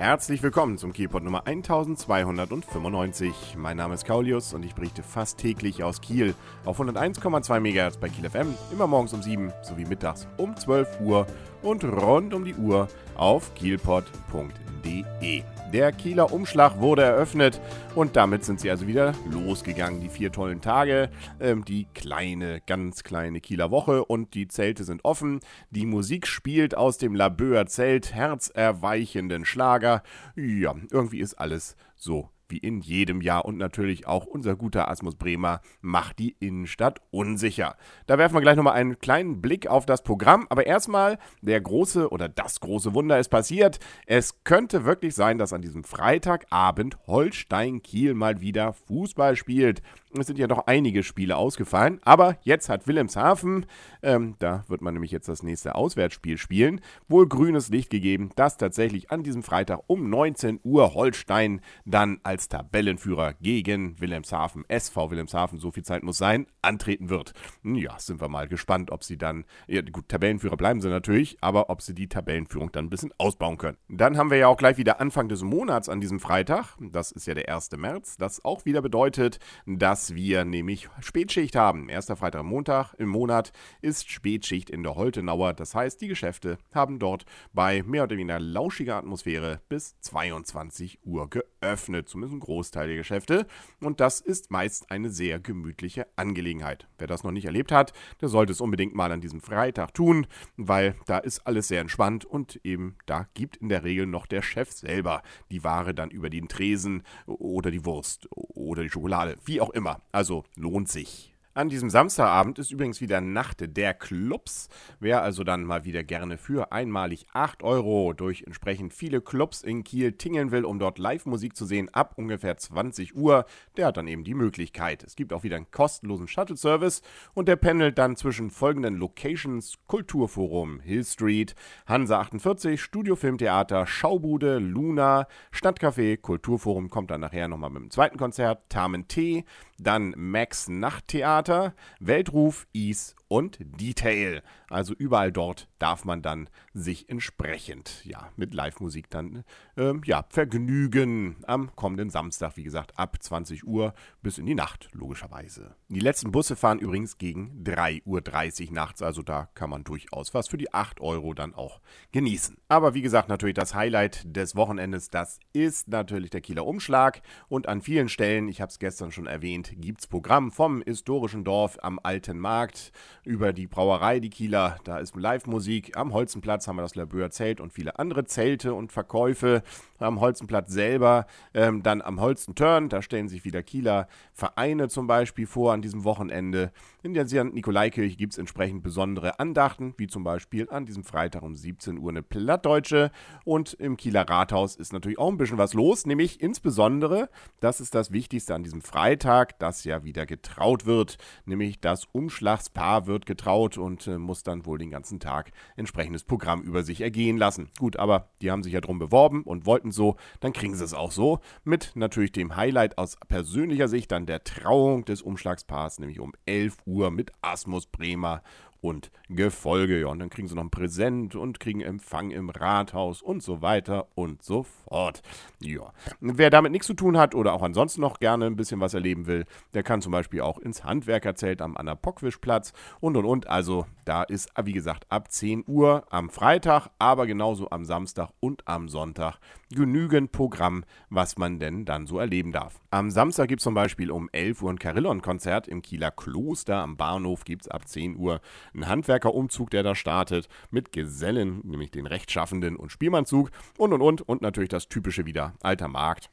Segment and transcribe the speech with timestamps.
[0.00, 3.56] Herzlich willkommen zum Kielpot Nummer 1295.
[3.56, 8.08] Mein Name ist Kaulius und ich berichte fast täglich aus Kiel auf 101,2 MHz bei
[8.08, 11.26] Kiel FM, immer morgens um 7 sowie mittags um 12 Uhr
[11.62, 15.42] und rund um die Uhr auf kielpot.de.
[15.72, 17.60] Der Kieler Umschlag wurde eröffnet
[17.94, 20.00] und damit sind sie also wieder losgegangen.
[20.00, 25.04] Die vier tollen Tage, ähm, die kleine, ganz kleine Kieler Woche und die Zelte sind
[25.04, 25.40] offen.
[25.70, 30.02] Die Musik spielt aus dem Laböer Zelt herzerweichenden Schlager.
[30.36, 33.44] Ja, irgendwie ist alles so wie in jedem Jahr.
[33.44, 37.76] Und natürlich auch unser guter Asmus Bremer macht die Innenstadt unsicher.
[38.06, 40.46] Da werfen wir gleich nochmal einen kleinen Blick auf das Programm.
[40.50, 43.78] Aber erstmal, der große oder das große Wunder ist passiert.
[44.06, 49.82] Es könnte wirklich sein, dass an diesem Freitagabend Holstein Kiel mal wieder Fußball spielt.
[50.16, 53.66] Es sind ja noch einige Spiele ausgefallen, aber jetzt hat Wilhelmshaven,
[54.02, 58.56] ähm, da wird man nämlich jetzt das nächste Auswärtsspiel spielen, wohl grünes Licht gegeben, dass
[58.56, 65.58] tatsächlich an diesem Freitag um 19 Uhr Holstein dann als Tabellenführer gegen Wilhelmshaven, SV Wilhelmshaven,
[65.58, 67.34] so viel Zeit muss sein, antreten wird.
[67.62, 71.68] Ja, sind wir mal gespannt, ob sie dann, ja gut, Tabellenführer bleiben sie natürlich, aber
[71.68, 73.76] ob sie die Tabellenführung dann ein bisschen ausbauen können.
[73.88, 77.26] Dann haben wir ja auch gleich wieder Anfang des Monats an diesem Freitag, das ist
[77.26, 77.72] ja der 1.
[77.76, 81.88] März, das auch wieder bedeutet, dass dass wir nämlich Spätschicht haben.
[81.88, 85.54] Erster Freitag Montag im Monat ist Spätschicht in der Holtenauer.
[85.54, 91.28] Das heißt, die Geschäfte haben dort bei mehr oder weniger lauschiger Atmosphäre bis 22 Uhr
[91.28, 92.08] geöffnet.
[92.08, 93.48] Zumindest ein Großteil der Geschäfte.
[93.80, 96.86] Und das ist meist eine sehr gemütliche Angelegenheit.
[96.98, 100.28] Wer das noch nicht erlebt hat, der sollte es unbedingt mal an diesem Freitag tun,
[100.56, 104.42] weil da ist alles sehr entspannt und eben da gibt in der Regel noch der
[104.42, 109.60] Chef selber die Ware dann über den Tresen oder die Wurst oder die Schokolade, wie
[109.60, 110.02] auch immer immer.
[110.12, 111.34] Also lohnt sich.
[111.58, 114.68] An diesem Samstagabend ist übrigens wieder Nacht der Clubs.
[115.00, 119.82] Wer also dann mal wieder gerne für einmalig 8 Euro durch entsprechend viele Clubs in
[119.82, 123.44] Kiel tingeln will, um dort Live-Musik zu sehen, ab ungefähr 20 Uhr,
[123.76, 125.02] der hat dann eben die Möglichkeit.
[125.02, 127.02] Es gibt auch wieder einen kostenlosen Shuttle-Service
[127.34, 131.56] und der pendelt dann zwischen folgenden Locations: Kulturforum, Hill Street,
[131.86, 138.16] Hansa 48, Studio Filmtheater, Schaubude, Luna, Stadtcafé, Kulturforum kommt dann nachher nochmal mit dem zweiten
[138.16, 139.44] Konzert, Tamen T,
[139.78, 144.42] dann Max Nachttheater, Weltruf, Is und Detail.
[144.70, 149.44] Also überall dort darf man dann sich entsprechend ja mit Live-Musik dann
[149.76, 154.88] ähm, ja vergnügen am kommenden Samstag, wie gesagt, ab 20 Uhr bis in die Nacht,
[154.92, 155.74] logischerweise.
[155.88, 160.48] Die letzten Busse fahren übrigens gegen 3.30 Uhr nachts, also da kann man durchaus was
[160.48, 161.80] für die 8 Euro dann auch
[162.12, 162.56] genießen.
[162.68, 167.68] Aber wie gesagt, natürlich das Highlight des Wochenendes, das ist natürlich der Kieler Umschlag und
[167.68, 171.78] an vielen Stellen, ich habe es gestern schon erwähnt, gibt es Programm vom historischen Dorf
[171.82, 172.92] am Alten Markt
[173.24, 174.78] über die Brauerei, die Kieler.
[174.84, 175.96] Da ist Live-Musik.
[175.96, 179.62] Am Holzenplatz haben wir das Labeur Zelt und viele andere Zelte und Verkäufe.
[179.98, 185.46] Am Holzenplatz selber, ähm, dann am Holzenturn, da stellen sich wieder Kieler Vereine zum Beispiel
[185.46, 186.72] vor an diesem Wochenende.
[187.02, 187.28] In der.
[187.28, 192.10] Nikolaikirche gibt es entsprechend besondere Andachten, wie zum Beispiel an diesem Freitag um 17 Uhr
[192.10, 193.10] eine Plattdeutsche.
[193.44, 197.28] Und im Kieler Rathaus ist natürlich auch ein bisschen was los, nämlich insbesondere,
[197.60, 203.06] das ist das Wichtigste an diesem Freitag, dass ja wieder getraut wird, nämlich das Umschlagspaar
[203.08, 207.36] wird getraut und äh, muss dann wohl den ganzen Tag entsprechendes Programm über sich ergehen
[207.36, 207.70] lassen.
[207.78, 210.94] Gut, aber die haben sich ja drum beworben und wollten so, dann kriegen sie es
[210.94, 211.40] auch so.
[211.64, 216.76] Mit natürlich dem Highlight aus persönlicher Sicht dann der Trauung des Umschlagspaars, nämlich um 11
[216.86, 218.42] Uhr mit Asmus Bremer
[218.80, 220.00] und Gefolge.
[220.00, 223.62] Ja, und dann kriegen sie noch ein Präsent und kriegen Empfang im Rathaus und so
[223.62, 225.22] weiter und so fort.
[225.60, 228.94] Ja, wer damit nichts zu tun hat oder auch ansonsten noch gerne ein bisschen was
[228.94, 229.44] erleben will,
[229.74, 233.46] der kann zum Beispiel auch ins Handwerkerzelt am Anna-Pockwisch-Platz und und und.
[233.48, 238.66] Also da ist, wie gesagt, ab 10 Uhr am Freitag, aber genauso am Samstag und
[238.66, 239.38] am Sonntag
[239.70, 242.80] genügend Programm, was man denn dann so erleben darf.
[242.90, 246.76] Am Samstag gibt es zum Beispiel um 11 Uhr ein Carillon-Konzert im Kieler Kloster.
[246.76, 248.40] Am Bahnhof gibt es ab 10 Uhr
[248.74, 254.28] einen Handwerkerumzug, der da startet, mit Gesellen, nämlich den Rechtschaffenden und Spielmannzug und und und
[254.28, 256.30] und natürlich das typische wieder, alter Markt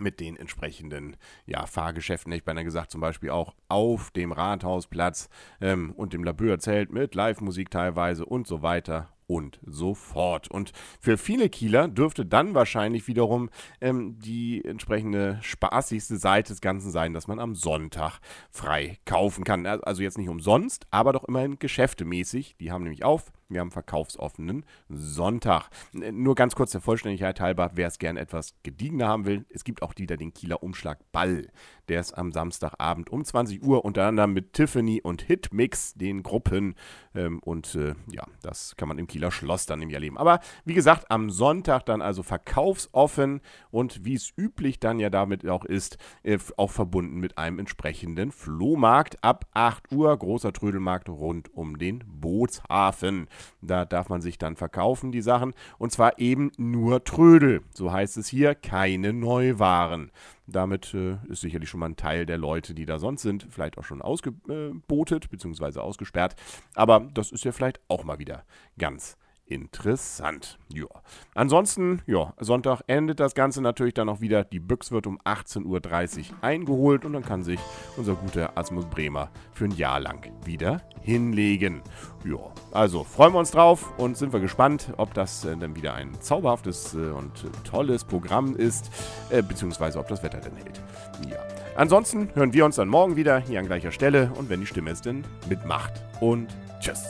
[0.00, 1.16] mit den entsprechenden
[1.46, 5.28] ja, Fahrgeschäften, ich beinahe gesagt, zum Beispiel auch auf dem Rathausplatz
[5.60, 10.50] ähm, und dem Labeurzelt mit Live-Musik teilweise und so weiter und so fort.
[10.50, 13.48] Und für viele Kieler dürfte dann wahrscheinlich wiederum
[13.80, 18.18] ähm, die entsprechende spaßigste Seite des Ganzen sein, dass man am Sonntag
[18.50, 19.66] frei kaufen kann.
[19.66, 22.56] Also jetzt nicht umsonst, aber doch immerhin geschäftemäßig.
[22.58, 25.70] Die haben nämlich auf Wir haben verkaufsoffenen Sonntag.
[25.92, 29.82] Nur ganz kurz der Vollständigkeit halber, wer es gern etwas gediegener haben will, es gibt
[29.82, 31.48] auch wieder den Kieler Umschlag Ball.
[31.88, 36.76] Der ist am Samstagabend um 20 Uhr unter anderem mit Tiffany und Hitmix, den Gruppen.
[37.14, 40.16] Ähm, und äh, ja, das kann man im Kieler Schloss dann im Jahr leben.
[40.16, 45.46] Aber wie gesagt, am Sonntag dann also verkaufsoffen und wie es üblich dann ja damit
[45.46, 50.16] auch ist, äh, auch verbunden mit einem entsprechenden Flohmarkt ab 8 Uhr.
[50.16, 53.28] Großer Trödelmarkt rund um den Bootshafen.
[53.60, 55.52] Da darf man sich dann verkaufen, die Sachen.
[55.76, 57.62] Und zwar eben nur Trödel.
[57.74, 60.10] So heißt es hier, keine Neuwaren.
[60.50, 63.78] Damit äh, ist sicherlich schon mal ein Teil der Leute, die da sonst sind, vielleicht
[63.78, 65.80] auch schon ausgebotet bzw.
[65.80, 66.36] ausgesperrt.
[66.74, 68.44] Aber das ist ja vielleicht auch mal wieder
[68.78, 69.16] ganz
[69.50, 70.58] interessant.
[70.72, 70.86] Ja.
[71.34, 74.44] Ansonsten, ja, Sonntag endet das Ganze natürlich dann auch wieder.
[74.44, 77.58] Die Büchs wird um 18.30 Uhr eingeholt und dann kann sich
[77.96, 81.82] unser guter Asmus Bremer für ein Jahr lang wieder hinlegen.
[82.24, 82.38] Ja,
[82.72, 86.20] also freuen wir uns drauf und sind wir gespannt, ob das äh, dann wieder ein
[86.20, 87.32] zauberhaftes äh, und
[87.64, 88.90] tolles Programm ist,
[89.30, 90.80] äh, beziehungsweise ob das Wetter denn hält.
[91.28, 91.38] Ja.
[91.76, 94.90] Ansonsten hören wir uns dann morgen wieder hier an gleicher Stelle und wenn die Stimme
[94.90, 95.92] es denn mitmacht.
[96.20, 96.48] Und
[96.80, 97.02] tschüss.